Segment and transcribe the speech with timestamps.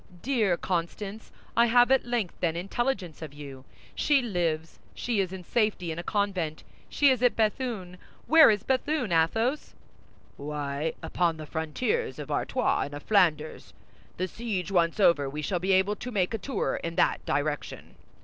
[0.23, 1.31] "Dear Constance!
[1.55, 3.65] I have at length, then, intelligence of you.
[3.93, 7.97] She lives; she is in safety in a convent; she is at Béthune!
[8.25, 9.75] Where is Béthune, Athos?"
[10.37, 13.75] "Why, upon the frontiers of Artois and of Flanders.
[14.17, 17.93] The siege once over, we shall be able to make a tour in that direction."